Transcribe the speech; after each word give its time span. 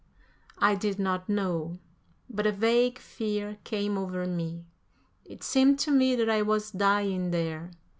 I 0.57 0.73
did 0.73 0.97
not 0.97 1.29
know, 1.29 1.77
but 2.27 2.47
a 2.47 2.51
vague 2.51 2.97
fear 2.97 3.59
came 3.63 3.99
over 3.99 4.25
me. 4.25 4.65
It 5.25 5.43
seemed 5.43 5.77
to 5.81 5.91
me 5.91 6.15
that 6.15 6.27
I 6.27 6.41
was 6.41 6.71
dying 6.71 7.29
there. 7.29 7.69